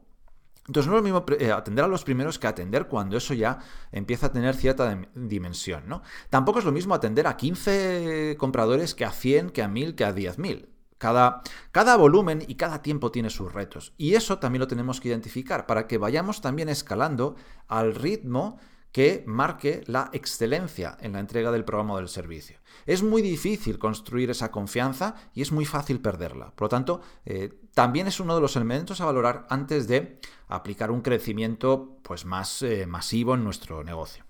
Entonces 0.67 0.89
no 0.89 0.97
es 0.97 1.03
lo 1.03 1.03
mismo 1.03 1.25
eh, 1.39 1.51
atender 1.51 1.85
a 1.85 1.87
los 1.87 2.03
primeros 2.03 2.37
que 2.39 2.47
atender 2.47 2.87
cuando 2.87 3.15
eso 3.15 3.33
ya 3.33 3.59
empieza 3.91 4.27
a 4.27 4.31
tener 4.33 4.55
cierta 4.55 4.99
dimensión, 5.15 5.87
¿no? 5.87 6.01
Tampoco 6.29 6.59
es 6.59 6.65
lo 6.65 6.73
mismo 6.73 6.93
atender 6.93 7.25
a 7.25 7.37
15 7.37 8.35
compradores 8.37 8.93
que 8.93 9.05
a 9.05 9.11
100, 9.11 9.51
que 9.51 9.63
a 9.63 9.69
1000, 9.69 9.95
que 9.95 10.03
a 10.03 10.13
10.000. 10.13 10.67
Cada, 10.97 11.41
cada, 11.71 11.95
volumen 11.95 12.43
y 12.47 12.55
cada 12.55 12.81
tiempo 12.81 13.11
tiene 13.11 13.29
sus 13.29 13.53
retos. 13.53 13.93
Y 13.97 14.15
eso 14.15 14.39
también 14.39 14.61
lo 14.61 14.67
tenemos 14.67 14.99
que 14.99 15.09
identificar 15.09 15.67
para 15.67 15.87
que 15.87 15.99
vayamos 15.99 16.41
también 16.41 16.69
escalando 16.69 17.35
al 17.67 17.93
ritmo 17.93 18.57
que 18.91 19.23
marque 19.27 19.83
la 19.87 20.09
excelencia 20.13 20.97
en 21.01 21.13
la 21.13 21.19
entrega 21.19 21.51
del 21.51 21.65
programa 21.65 21.93
o 21.93 21.97
del 21.97 22.09
servicio. 22.09 22.57
Es 22.85 23.03
muy 23.03 23.21
difícil 23.21 23.77
construir 23.77 24.29
esa 24.29 24.51
confianza 24.51 25.15
y 25.33 25.41
es 25.41 25.51
muy 25.51 25.65
fácil 25.65 25.99
perderla. 25.99 26.51
Por 26.55 26.65
lo 26.65 26.69
tanto, 26.69 27.01
eh, 27.25 27.59
también 27.73 28.07
es 28.07 28.19
uno 28.19 28.35
de 28.35 28.41
los 28.41 28.55
elementos 28.55 29.01
a 29.01 29.05
valorar 29.05 29.45
antes 29.49 29.87
de 29.87 30.19
aplicar 30.47 30.91
un 30.91 31.01
crecimiento 31.01 31.97
pues, 32.01 32.25
más 32.25 32.61
eh, 32.61 32.87
masivo 32.87 33.35
en 33.35 33.43
nuestro 33.43 33.83
negocio. 33.83 34.25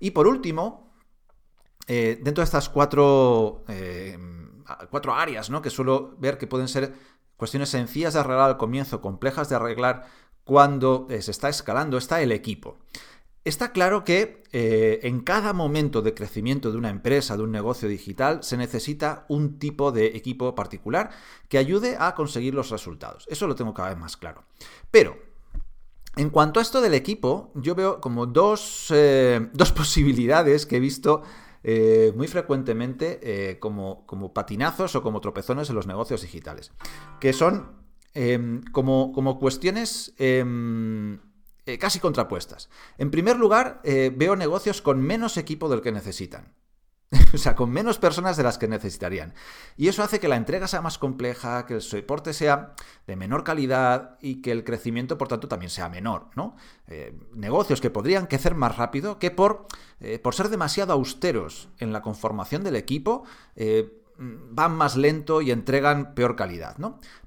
Y 0.00 0.10
por 0.12 0.26
último, 0.26 0.92
eh, 1.86 2.18
dentro 2.22 2.42
de 2.42 2.46
estas 2.46 2.68
cuatro, 2.68 3.64
cuatro 4.90 5.14
áreas 5.14 5.50
¿no? 5.50 5.62
que 5.62 5.70
suelo 5.70 6.16
ver 6.18 6.38
que 6.38 6.46
pueden 6.46 6.68
ser 6.68 6.94
cuestiones 7.36 7.68
sencillas 7.68 8.14
de 8.14 8.20
arreglar 8.20 8.50
al 8.50 8.56
comienzo, 8.56 9.00
complejas 9.00 9.48
de 9.48 9.56
arreglar 9.56 10.06
cuando 10.44 11.06
se 11.08 11.30
está 11.30 11.50
escalando, 11.50 11.98
está 11.98 12.22
el 12.22 12.32
equipo. 12.32 12.78
Está 13.44 13.72
claro 13.72 14.04
que 14.04 14.42
eh, 14.52 15.00
en 15.04 15.20
cada 15.20 15.52
momento 15.52 16.02
de 16.02 16.14
crecimiento 16.14 16.70
de 16.70 16.78
una 16.78 16.90
empresa, 16.90 17.36
de 17.36 17.44
un 17.44 17.52
negocio 17.52 17.88
digital, 17.88 18.42
se 18.42 18.56
necesita 18.56 19.24
un 19.28 19.58
tipo 19.58 19.92
de 19.92 20.06
equipo 20.08 20.54
particular 20.54 21.10
que 21.48 21.58
ayude 21.58 21.96
a 21.98 22.14
conseguir 22.14 22.54
los 22.54 22.70
resultados. 22.70 23.26
Eso 23.28 23.46
lo 23.46 23.54
tengo 23.54 23.74
cada 23.74 23.90
vez 23.90 23.98
más 23.98 24.16
claro. 24.16 24.44
Pero, 24.90 25.16
en 26.16 26.30
cuanto 26.30 26.60
a 26.60 26.62
esto 26.62 26.80
del 26.80 26.94
equipo, 26.94 27.52
yo 27.54 27.74
veo 27.74 28.00
como 28.00 28.26
dos, 28.26 28.92
eh, 28.94 29.48
posibilidades 29.76 30.66
que 30.66 30.76
he 30.76 30.80
visto 30.80 31.22
eh, 31.62 32.12
muy 32.16 32.28
frecuentemente 32.28 33.58
como, 33.60 34.06
como, 34.06 34.32
patinazos 34.32 34.94
o 34.94 35.02
como 35.02 35.20
tropezones 35.20 35.68
en 35.70 35.76
los 35.76 35.86
negocios 35.86 36.22
digitales, 36.22 36.72
que 37.20 37.32
son 37.32 37.78
em, 38.14 38.62
como, 38.72 39.12
como, 39.12 39.38
cuestiones 39.38 40.14
em, 40.18 41.18
eh, 41.68 41.78
casi 41.78 42.00
contrapuestas. 42.00 42.70
En 42.96 43.10
primer 43.10 43.36
lugar, 43.36 43.82
eh, 43.84 44.10
veo 44.14 44.36
negocios 44.36 44.80
con 44.80 45.02
menos 45.02 45.36
equipo 45.36 45.68
del 45.68 45.82
que 45.82 45.92
necesitan. 45.92 46.54
o 47.34 47.36
sea, 47.36 47.54
con 47.54 47.70
menos 47.70 47.98
personas 47.98 48.38
de 48.38 48.42
las 48.42 48.56
que 48.56 48.68
necesitarían. 48.68 49.34
Y 49.76 49.88
eso 49.88 50.02
hace 50.02 50.18
que 50.18 50.28
la 50.28 50.36
entrega 50.36 50.66
sea 50.66 50.80
más 50.80 50.96
compleja, 50.96 51.66
que 51.66 51.74
el 51.74 51.82
soporte 51.82 52.32
sea 52.32 52.72
de 53.06 53.16
menor 53.16 53.44
calidad 53.44 54.16
y 54.22 54.40
que 54.40 54.50
el 54.50 54.64
crecimiento, 54.64 55.18
por 55.18 55.28
tanto, 55.28 55.46
también 55.46 55.68
sea 55.68 55.90
menor, 55.90 56.30
¿no? 56.36 56.56
Eh, 56.86 57.14
negocios 57.34 57.82
que 57.82 57.90
podrían 57.90 58.28
crecer 58.28 58.54
más 58.54 58.78
rápido 58.78 59.18
que 59.18 59.30
por, 59.30 59.66
por 60.22 60.34
ser 60.34 60.48
demasiado 60.48 60.94
austeros 60.94 61.68
en 61.78 61.92
la 61.92 62.00
conformación 62.00 62.64
del 62.64 62.76
equipo, 62.76 63.24
van 64.18 64.74
más 64.74 64.96
lento 64.96 65.42
y 65.42 65.50
entregan 65.50 66.14
peor 66.14 66.34
calidad. 66.34 66.76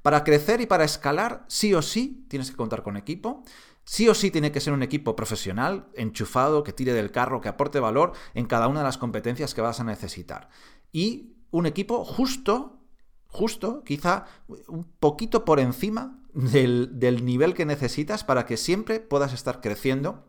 Para 0.01 0.24
crecer 0.24 0.62
y 0.62 0.65
para 0.65 0.83
escalar, 0.83 1.45
sí 1.48 1.74
o 1.74 1.81
sí, 1.81 2.25
tienes 2.27 2.51
que 2.51 2.57
contar 2.57 2.83
con 2.83 2.98
equipo. 2.98 3.43
Sí 3.83 4.07
o 4.07 4.13
sí 4.13 4.31
tiene 4.31 4.51
que 4.51 4.61
ser 4.61 4.73
un 4.73 4.83
equipo 4.83 5.15
profesional, 5.15 5.88
enchufado, 5.95 6.63
que 6.63 6.73
tire 6.73 6.93
del 6.93 7.11
carro, 7.11 7.41
que 7.41 7.50
aporte 7.50 7.79
valor 7.79 8.13
en 8.33 8.45
cada 8.45 8.67
una 8.67 8.79
de 8.79 8.85
las 8.85 8.97
competencias 8.97 9.53
que 9.53 9.61
vas 9.61 9.79
a 9.79 9.83
necesitar. 9.83 10.50
Y 10.91 11.35
un 11.50 11.65
equipo 11.65 12.05
justo, 12.05 12.79
justo, 13.27 13.83
quizá 13.83 14.25
un 14.67 14.83
poquito 15.00 15.45
por 15.45 15.59
encima 15.59 16.19
del, 16.33 17.25
nivel 17.25 17.53
que 17.53 17.65
necesitas 17.65 18.23
para 18.23 18.45
que 18.45 18.57
siempre 18.57 19.00
puedas 19.00 19.33
estar 19.33 19.61
creciendo 19.61 20.27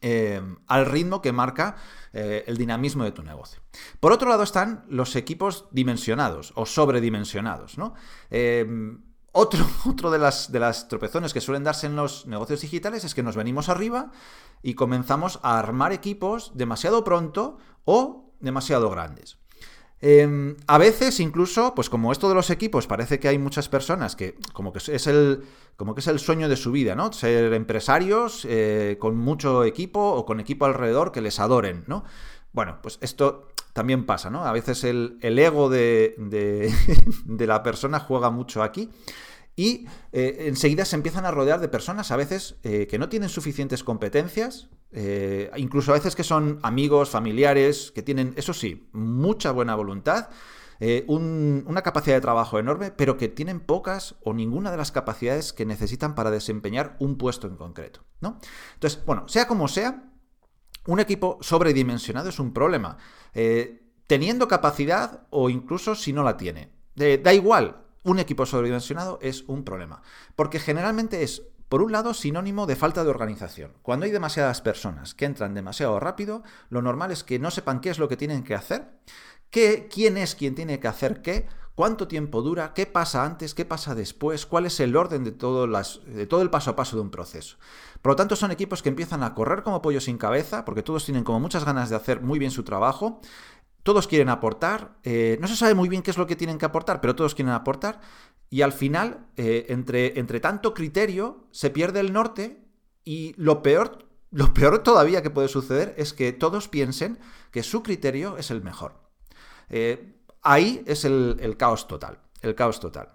eh, 0.00 0.40
al 0.66 0.86
ritmo 0.86 1.20
que 1.22 1.32
marca 1.32 1.76
eh, 2.12 2.44
el 2.46 2.56
dinamismo 2.56 3.04
de 3.04 3.12
tu 3.12 3.22
negocio. 3.22 3.60
Por 4.00 4.12
otro 4.12 4.28
lado 4.28 4.42
están 4.42 4.84
los 4.88 5.14
equipos 5.16 5.68
dimensionados 5.70 6.52
o 6.56 6.66
sobredimensionados. 6.66 7.78
¿no? 7.78 7.94
Eh, 8.30 8.66
otro, 9.32 9.66
otro 9.86 10.10
de, 10.10 10.18
las, 10.18 10.52
de 10.52 10.60
las 10.60 10.88
tropezones 10.88 11.32
que 11.32 11.40
suelen 11.40 11.64
darse 11.64 11.86
en 11.86 11.96
los 11.96 12.26
negocios 12.26 12.60
digitales 12.60 13.04
es 13.04 13.14
que 13.14 13.22
nos 13.22 13.36
venimos 13.36 13.68
arriba 13.68 14.12
y 14.62 14.74
comenzamos 14.74 15.40
a 15.42 15.58
armar 15.58 15.92
equipos 15.92 16.52
demasiado 16.54 17.02
pronto 17.02 17.58
o 17.84 18.32
demasiado 18.40 18.90
grandes. 18.90 19.38
Em, 20.04 20.56
a 20.66 20.78
veces 20.78 21.20
incluso, 21.20 21.76
pues 21.76 21.88
como 21.88 22.10
esto 22.10 22.28
de 22.28 22.34
los 22.34 22.50
equipos, 22.50 22.88
parece 22.88 23.20
que 23.20 23.28
hay 23.28 23.38
muchas 23.38 23.68
personas 23.68 24.16
que 24.16 24.34
como 24.52 24.72
que 24.72 24.78
es 24.78 25.06
el, 25.06 25.44
como 25.76 25.94
que 25.94 26.00
es 26.00 26.08
el 26.08 26.18
sueño 26.18 26.48
de 26.48 26.56
su 26.56 26.72
vida, 26.72 26.96
¿no? 26.96 27.12
Ser 27.12 27.52
empresarios 27.54 28.44
eh, 28.50 28.96
con 28.98 29.16
mucho 29.16 29.62
equipo 29.62 30.00
o 30.00 30.26
con 30.26 30.40
equipo 30.40 30.66
alrededor 30.66 31.12
que 31.12 31.20
les 31.20 31.38
adoren, 31.38 31.84
¿no? 31.86 32.02
Bueno, 32.52 32.80
pues 32.82 32.98
esto 33.00 33.51
también 33.72 34.04
pasa, 34.06 34.30
¿no? 34.30 34.44
A 34.44 34.52
veces 34.52 34.84
el, 34.84 35.18
ego 35.22 35.70
de, 35.70 36.14
de, 37.24 37.46
la 37.46 37.62
persona 37.62 38.00
juega 38.00 38.30
mucho 38.30 38.62
aquí. 38.62 38.90
Y 39.54 39.86
eh, 40.12 40.46
enseguida 40.48 40.84
se 40.84 40.96
empiezan 40.96 41.26
a 41.26 41.30
rodear 41.30 41.60
de 41.60 41.68
personas 41.68 42.10
a 42.10 42.16
veces 42.16 42.56
eh, 42.62 42.86
que 42.86 42.98
no 42.98 43.08
tienen 43.08 43.28
suficientes 43.28 43.84
competencias, 43.84 44.70
eh, 44.92 45.50
incluso 45.56 45.90
a 45.90 45.94
veces 45.94 46.16
que 46.16 46.24
son 46.24 46.58
amigos, 46.62 47.10
familiares, 47.10 47.92
que 47.94 48.02
tienen, 48.02 48.32
eso 48.36 48.54
sí, 48.54 48.88
mucha 48.92 49.50
buena 49.50 49.74
voluntad, 49.74 50.30
una 51.06 51.82
capacidad 51.82 52.16
de 52.16 52.20
trabajo 52.20 52.58
enorme, 52.58 52.90
pero 52.90 53.16
que 53.16 53.28
tienen 53.28 53.60
pocas 53.60 54.16
o 54.24 54.34
ninguna 54.34 54.72
de 54.72 54.76
las 54.76 54.90
capacidades 54.90 55.52
que 55.52 55.64
necesitan 55.64 56.16
para 56.16 56.32
desempeñar 56.32 56.96
un 56.98 57.18
puesto 57.18 57.46
en 57.46 57.54
concreto. 57.54 58.02
¿no? 58.20 58.40
Entonces, 58.74 59.04
bueno, 59.06 59.28
sea 59.28 59.46
como 59.46 59.68
sea, 59.68 60.11
un 60.86 61.00
equipo 61.00 61.38
sobredimensionado 61.40 62.28
es 62.28 62.38
un 62.38 62.52
problema, 62.52 62.98
eh, 63.34 63.82
teniendo 64.06 64.48
capacidad 64.48 65.26
o 65.30 65.50
incluso 65.50 65.94
si 65.94 66.12
no 66.12 66.22
la 66.22 66.36
tiene. 66.36 66.70
da 66.94 67.32
igual, 67.32 67.82
un 68.04 68.18
equipo 68.18 68.46
sobredimensionado 68.46 69.18
es 69.22 69.44
un 69.46 69.64
problema, 69.64 70.02
porque 70.34 70.58
generalmente 70.58 71.22
es, 71.22 71.42
por 71.68 71.82
un 71.82 71.92
lado, 71.92 72.14
sinónimo 72.14 72.66
de 72.66 72.76
falta 72.76 73.04
de 73.04 73.10
organización. 73.10 73.72
Cuando 73.82 74.04
hay 74.04 74.12
demasiadas 74.12 74.60
personas 74.60 75.14
que 75.14 75.24
entran 75.24 75.54
demasiado 75.54 75.98
rápido, 76.00 76.42
lo 76.68 76.82
normal 76.82 77.12
es 77.12 77.24
que 77.24 77.38
no 77.38 77.50
sepan 77.50 77.80
qué 77.80 77.90
es 77.90 77.98
lo 77.98 78.08
que 78.08 78.16
tienen 78.16 78.42
que 78.42 78.54
hacer, 78.54 78.90
qué, 79.50 79.88
quién 79.90 80.16
es 80.16 80.34
quien 80.34 80.54
tiene 80.54 80.80
que 80.80 80.88
hacer 80.88 81.22
qué, 81.22 81.46
cuánto 81.82 82.06
tiempo 82.06 82.42
dura, 82.42 82.74
qué 82.74 82.86
pasa 82.86 83.24
antes, 83.24 83.56
qué 83.56 83.64
pasa 83.64 83.96
después, 83.96 84.46
cuál 84.46 84.66
es 84.66 84.78
el 84.78 84.94
orden 84.94 85.24
de 85.24 85.32
todo, 85.32 85.64
el 85.64 86.50
paso 86.50 86.70
a 86.70 86.76
paso 86.76 86.94
de 86.94 87.02
un 87.02 87.10
proceso. 87.10 87.56
Por 88.00 88.12
lo 88.12 88.14
tanto, 88.14 88.36
son 88.36 88.52
equipos 88.52 88.84
que 88.84 88.88
empiezan 88.88 89.24
a 89.24 89.34
correr 89.34 89.64
como 89.64 89.82
pollo 89.82 90.00
sin 90.00 90.16
cabeza, 90.16 90.64
porque 90.64 90.84
todos 90.84 91.04
tienen 91.04 91.24
como 91.24 91.40
muchas 91.40 91.64
ganas 91.64 91.90
de 91.90 91.96
hacer 91.96 92.20
muy 92.20 92.38
bien 92.38 92.52
su 92.52 92.62
trabajo, 92.62 93.20
todos 93.82 94.06
quieren 94.06 94.28
aportar, 94.28 94.96
eh, 95.02 95.38
no 95.40 95.48
se 95.48 95.56
sabe 95.56 95.74
muy 95.74 95.88
bien 95.88 96.02
qué 96.02 96.12
es 96.12 96.18
lo 96.18 96.28
que 96.28 96.36
tienen 96.36 96.56
que 96.56 96.66
aportar, 96.66 97.00
pero 97.00 97.16
todos 97.16 97.34
quieren 97.34 97.52
aportar, 97.52 98.00
y 98.48 98.62
al 98.62 98.72
final, 98.72 99.26
eh, 99.36 99.66
entre, 99.70 100.20
entre 100.20 100.38
tanto 100.38 100.74
criterio, 100.74 101.48
se 101.50 101.70
pierde 101.70 101.98
el 101.98 102.12
norte 102.12 102.62
y 103.04 103.34
lo 103.36 103.60
peor, 103.60 104.06
lo 104.30 104.54
peor 104.54 104.84
todavía 104.84 105.20
que 105.20 105.30
puede 105.30 105.48
suceder 105.48 105.96
es 105.98 106.12
que 106.12 106.32
todos 106.32 106.68
piensen 106.68 107.18
que 107.50 107.64
su 107.64 107.82
criterio 107.82 108.36
es 108.36 108.52
el 108.52 108.62
mejor. 108.62 109.02
Eh, 109.68 110.14
ahí 110.42 110.82
es 110.86 111.04
el, 111.04 111.56
caos 111.58 111.88
total, 111.88 112.18
el 112.42 112.54
caos 112.54 112.80
total. 112.80 113.12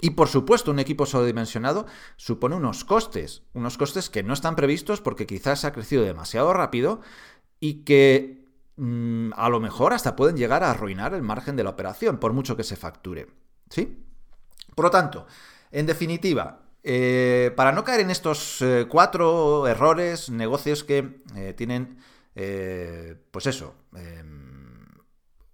Y 0.00 0.10
por 0.10 0.28
supuesto, 0.28 0.70
un 0.70 0.78
equipo 0.78 1.06
sobredimensionado 1.06 1.86
supone 2.16 2.56
unos 2.56 2.84
costes, 2.84 3.42
unos 3.54 3.78
costes 3.78 4.10
que 4.10 4.22
no 4.22 4.34
están 4.34 4.56
previstos 4.56 5.00
porque 5.00 5.26
quizás 5.26 5.64
ha 5.64 5.72
crecido 5.72 6.04
demasiado 6.04 6.52
rápido 6.52 7.00
y 7.60 7.84
que 7.84 8.44
mm, 8.76 9.32
a 9.34 9.48
lo 9.48 9.60
mejor 9.60 9.94
hasta 9.94 10.16
pueden 10.16 10.36
llegar 10.36 10.62
a 10.62 10.70
arruinar 10.70 11.14
el 11.14 11.22
margen 11.22 11.56
de 11.56 11.64
la 11.64 11.70
operación, 11.70 12.18
por 12.18 12.32
mucho 12.32 12.56
que 12.56 12.64
se 12.64 12.76
facture. 12.76 13.28
¿Sí? 13.70 14.04
Por 14.74 14.86
lo 14.86 14.90
tanto, 14.90 15.26
en 15.70 15.86
definitiva, 15.86 16.64
eh, 16.86 17.50
para 17.56 17.72
no 17.72 17.82
caer 17.82 18.00
en 18.00 18.10
estos 18.10 18.60
eh, 18.60 18.86
cuatro 18.88 19.66
errores, 19.66 20.28
negocios 20.28 20.84
que 20.84 21.22
eh, 21.34 21.54
tienen, 21.56 21.98
pues 23.30 23.46
eso, 23.46 23.74
em, 23.94 24.43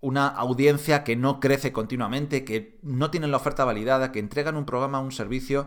una 0.00 0.28
audiencia 0.28 1.04
que 1.04 1.16
no 1.16 1.40
crece 1.40 1.72
continuamente, 1.72 2.44
que 2.44 2.78
no 2.82 3.10
tienen 3.10 3.30
la 3.30 3.36
oferta 3.36 3.64
validada, 3.64 4.12
que 4.12 4.18
entregan 4.18 4.56
un 4.56 4.64
programa, 4.64 5.00
un 5.00 5.12
servicio, 5.12 5.66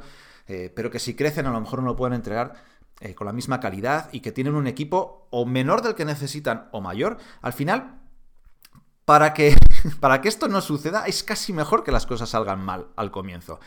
pero 0.75 0.91
que 0.91 0.99
si 0.99 1.15
crecen 1.15 1.45
a 1.45 1.51
lo 1.51 1.61
mejor 1.61 1.79
no 1.81 1.89
lo 1.89 1.95
pueden 1.95 2.13
entregar 2.13 2.53
con 3.15 3.27
la 3.27 3.33
misma 3.33 3.59
calidad 3.59 4.09
y 4.11 4.21
que 4.21 4.31
tienen 4.31 4.55
un 4.55 4.67
equipo 4.67 5.27
o 5.29 5.45
menor 5.45 5.81
del 5.81 5.95
que 5.95 6.05
necesitan 6.05 6.67
o 6.71 6.81
mayor, 6.81 7.17
al 7.41 7.53
final 7.53 8.03
para 9.05 9.33
que, 9.33 9.55
para 9.99 10.21
que 10.21 10.29
esto 10.29 10.47
no 10.47 10.61
suceda, 10.61 11.05
es 11.05 11.23
casi 11.23 11.53
mejor 11.53 11.83
que 11.83 11.91
las 11.91 12.05
cosas 12.05 12.29
salgan 12.29 12.63
mal 12.63 12.87
al 12.95 13.11
comienzo. 13.11 13.59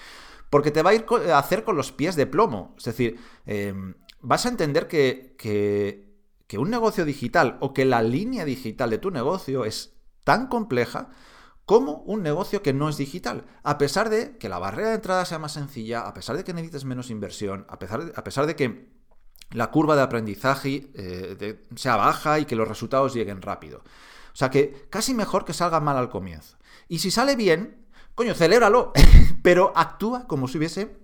Porque 0.50 0.70
te 0.70 0.82
va 0.82 0.90
a 0.90 0.94
ir 0.94 1.04
a 1.32 1.38
hacer 1.38 1.64
con 1.64 1.76
los 1.76 1.92
pies 1.92 2.16
de 2.16 2.26
plomo. 2.26 2.74
Es 2.78 2.84
decir, 2.84 3.18
em, 3.46 3.94
vas 4.20 4.46
a 4.46 4.48
entender 4.48 4.86
que, 4.86 5.34
que 5.36 6.58
un 6.58 6.70
negocio 6.70 7.04
digital 7.04 7.58
o 7.60 7.74
que 7.74 7.84
la 7.84 8.02
línea 8.02 8.44
digital 8.44 8.90
de 8.90 8.98
tu 8.98 9.10
negocio 9.10 9.64
es 9.64 9.95
tan 10.26 10.48
compleja 10.48 11.08
como 11.66 11.98
un 11.98 12.24
negocio 12.24 12.60
que 12.62 12.72
no 12.72 12.88
es 12.88 12.96
digital. 12.96 13.44
A 13.62 13.78
pesar 13.78 14.10
de 14.10 14.36
que 14.38 14.48
la 14.48 14.58
barrera 14.58 14.88
de 14.88 14.96
entrada 14.96 15.24
sea 15.24 15.38
más 15.38 15.52
sencilla, 15.52 16.00
a 16.00 16.14
pesar 16.14 16.36
de 16.36 16.42
que 16.42 16.52
necesites 16.52 16.84
menos 16.84 17.10
inversión, 17.10 17.64
a 17.68 17.78
pesar 17.78 18.46
de, 18.46 18.56
que 18.56 18.90
la 19.52 19.70
curva 19.70 19.94
de 19.94 20.02
aprendizaje 20.02 20.90
eh, 20.94 21.64
sea 21.76 21.94
baja 21.94 22.40
y 22.40 22.44
que 22.44 22.56
los 22.56 22.66
resultados 22.66 23.14
lleguen 23.14 23.40
rápido. 23.40 23.78
O 24.32 24.36
sea 24.36 24.50
que 24.50 24.88
casi 24.90 25.14
mejor 25.14 25.44
que 25.44 25.52
salga 25.52 25.78
mal 25.78 25.96
al 25.96 26.10
comienzo. 26.10 26.56
Y 26.88 26.98
si 26.98 27.12
sale 27.12 27.36
bien, 27.36 27.86
coño, 28.16 28.34
celébralo, 28.34 28.92
pero 29.42 29.72
actúa 29.76 30.26
como 30.26 30.48
si 30.48 30.58
hubiese 30.58 30.98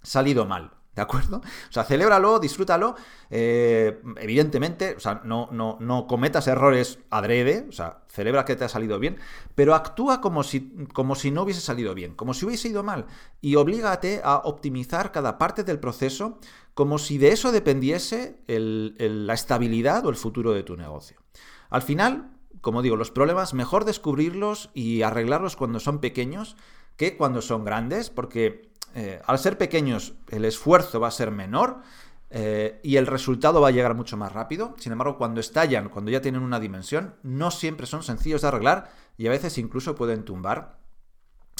salido 0.00 0.46
mal. 0.46 0.79
¿De 0.94 1.02
acuerdo? 1.02 1.38
O 1.38 1.72
sea, 1.72 1.84
celébralo, 1.84 2.40
disfrútalo. 2.40 2.96
Eh, 3.30 4.02
evidentemente, 4.16 4.96
o 4.96 5.00
sea, 5.00 5.20
no, 5.24 5.48
no, 5.52 5.78
no, 5.80 6.06
cometas 6.08 6.48
errores 6.48 6.98
adrede, 7.10 7.66
o 7.68 7.72
sea, 7.72 8.02
celebra 8.08 8.44
que 8.44 8.56
te 8.56 8.64
ha 8.64 8.68
salido 8.68 8.98
bien, 8.98 9.16
pero 9.54 9.76
actúa 9.76 10.20
como 10.20 10.42
si, 10.42 10.88
como 10.92 11.14
si 11.14 11.30
no 11.30 11.42
hubiese 11.42 11.60
salido 11.60 11.94
bien, 11.94 12.14
como 12.14 12.34
si 12.34 12.44
hubiese 12.44 12.68
ido 12.68 12.82
mal. 12.82 13.06
Y 13.40 13.54
oblígate 13.54 14.20
a 14.24 14.38
optimizar 14.38 15.12
cada 15.12 15.38
parte 15.38 15.62
del 15.62 15.78
proceso 15.78 16.38
como 16.74 16.98
si 16.98 17.18
de 17.18 17.32
eso 17.32 17.52
dependiese 17.52 18.40
la 18.46 19.34
estabilidad 19.34 20.04
o 20.06 20.10
el 20.10 20.16
futuro 20.16 20.52
de 20.52 20.62
tu 20.64 20.76
negocio. 20.76 21.20
Al 21.68 21.82
final, 21.82 22.30
como 22.60 22.82
digo, 22.82 22.96
los 22.96 23.10
problemas 23.10 23.54
mejor 23.54 23.84
descubrirlos 23.84 24.70
y 24.74 25.02
arreglarlos 25.02 25.56
cuando 25.56 25.78
son 25.78 26.00
pequeños 26.00 26.56
que 26.96 27.16
cuando 27.16 27.42
son 27.42 27.64
grandes, 27.64 28.10
porque 28.10 28.69
eh, 28.94 29.20
al 29.26 29.38
ser 29.38 29.58
pequeños 29.58 30.14
el 30.28 30.44
esfuerzo 30.44 31.00
va 31.00 31.08
a 31.08 31.12
ser 31.12 31.30
menor 31.30 31.82
eh, 32.30 32.80
y 32.82 32.96
el 32.96 33.06
resultado 33.06 33.60
va 33.60 33.68
a 33.68 33.72
llegar 33.72 33.94
mucho 33.94 34.16
más 34.16 34.32
rápido. 34.32 34.74
Sin 34.78 34.92
embargo, 34.92 35.18
cuando 35.18 35.40
estallan, 35.40 35.88
cuando 35.88 36.10
ya 36.10 36.20
tienen 36.20 36.42
una 36.42 36.60
dimensión, 36.60 37.16
no 37.22 37.50
siempre 37.50 37.86
son 37.86 38.02
sencillos 38.02 38.42
de 38.42 38.48
arreglar 38.48 38.90
y 39.16 39.26
a 39.26 39.30
veces 39.30 39.58
incluso 39.58 39.94
pueden 39.94 40.24
tumbar 40.24 40.78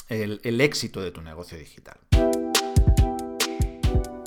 el 0.09 0.59
éxito 0.59 0.99
de 0.99 1.11
tu 1.11 1.21
negocio 1.21 1.57
digital. 1.57 1.97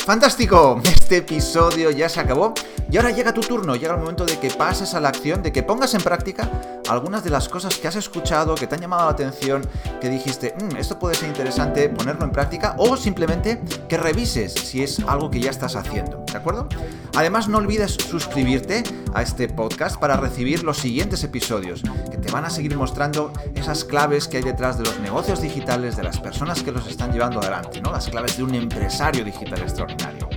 Fantástico, 0.04 0.82
este 0.84 1.16
episodio 1.18 1.90
ya 1.90 2.10
se 2.10 2.20
acabó 2.20 2.52
y 2.90 2.98
ahora 2.98 3.10
llega 3.10 3.32
tu 3.32 3.40
turno, 3.40 3.74
llega 3.74 3.94
el 3.94 4.00
momento 4.00 4.26
de 4.26 4.38
que 4.38 4.50
pases 4.50 4.92
a 4.92 5.00
la 5.00 5.08
acción, 5.08 5.42
de 5.42 5.50
que 5.50 5.62
pongas 5.62 5.94
en 5.94 6.02
práctica 6.02 6.50
algunas 6.90 7.24
de 7.24 7.30
las 7.30 7.48
cosas 7.48 7.78
que 7.78 7.88
has 7.88 7.96
escuchado, 7.96 8.54
que 8.54 8.66
te 8.66 8.74
han 8.74 8.82
llamado 8.82 9.06
la 9.06 9.12
atención, 9.12 9.66
que 10.02 10.10
dijiste, 10.10 10.54
mm, 10.60 10.76
esto 10.76 10.98
puede 10.98 11.14
ser 11.14 11.28
interesante 11.28 11.88
ponerlo 11.88 12.24
en 12.24 12.32
práctica 12.32 12.74
o 12.76 12.98
simplemente 12.98 13.62
que 13.88 13.96
revises 13.96 14.52
si 14.52 14.82
es 14.82 15.00
algo 15.06 15.30
que 15.30 15.40
ya 15.40 15.50
estás 15.50 15.74
haciendo, 15.74 16.22
¿de 16.30 16.36
acuerdo? 16.36 16.68
Además 17.16 17.48
no 17.48 17.58
olvides 17.58 17.92
suscribirte 17.92 18.82
a 19.14 19.22
este 19.22 19.48
podcast 19.48 19.98
para 20.00 20.16
recibir 20.16 20.64
los 20.64 20.78
siguientes 20.78 21.22
episodios 21.22 21.82
que 22.10 22.16
te 22.16 22.32
van 22.32 22.44
a 22.44 22.50
seguir 22.50 22.76
mostrando 22.76 23.32
esas 23.54 23.84
claves 23.84 24.26
que 24.26 24.38
hay 24.38 24.42
detrás 24.42 24.78
de 24.78 24.84
los 24.84 24.98
negocios 24.98 25.40
digitales, 25.40 25.96
de 25.96 26.02
las 26.02 26.18
personas 26.18 26.62
que 26.62 26.72
los 26.72 26.88
están 26.88 27.12
llevando 27.12 27.38
adelante, 27.38 27.80
¿no? 27.80 27.92
Las 27.92 28.08
claves 28.08 28.36
de 28.36 28.42
un 28.42 28.54
empresario 28.54 29.24
digital 29.24 29.60
extraordinario. 29.60 30.28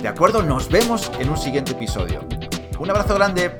¿De 0.00 0.08
acuerdo? 0.08 0.42
Nos 0.42 0.70
vemos 0.70 1.12
en 1.18 1.28
un 1.28 1.36
siguiente 1.36 1.72
episodio. 1.72 2.26
Un 2.78 2.90
abrazo 2.90 3.14
grande. 3.14 3.56